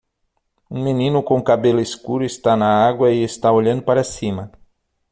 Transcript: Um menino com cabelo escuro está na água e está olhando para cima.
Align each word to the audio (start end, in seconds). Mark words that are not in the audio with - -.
Um 0.67 0.83
menino 0.83 1.21
com 1.21 1.39
cabelo 1.43 1.79
escuro 1.79 2.23
está 2.25 2.57
na 2.57 2.87
água 2.87 3.11
e 3.11 3.23
está 3.23 3.51
olhando 3.51 3.83
para 3.83 4.03
cima. 4.03 4.51